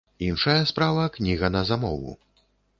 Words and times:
Іншая 0.27 0.55
справа 0.69 1.03
кніга 1.19 1.47
на 1.59 1.63
замову. 1.73 2.19